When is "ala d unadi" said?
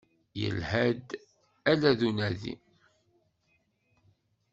1.71-2.55